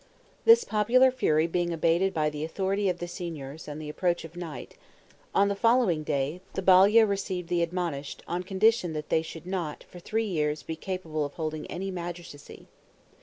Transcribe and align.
This 0.45 0.63
popular 0.63 1.11
fury 1.11 1.45
being 1.45 1.71
abated 1.71 2.11
by 2.11 2.31
the 2.31 2.43
authority 2.43 2.89
of 2.89 2.97
the 2.97 3.07
Signors 3.07 3.67
and 3.67 3.79
the 3.79 3.87
approach 3.87 4.25
of 4.25 4.35
night, 4.35 4.75
on 5.35 5.47
the 5.47 5.55
following 5.55 6.01
day, 6.01 6.41
the 6.55 6.63
Balia 6.63 7.05
relieved 7.05 7.49
the 7.49 7.61
admonished, 7.61 8.23
on 8.27 8.41
condition 8.41 8.93
that 8.93 9.09
they 9.09 9.21
should 9.21 9.45
not 9.45 9.83
for 9.83 9.99
three 9.99 10.25
years 10.25 10.63
be 10.63 10.75
capable 10.75 11.23
of 11.23 11.33
holding 11.35 11.67
any 11.67 11.91
magistracy. 11.91 12.65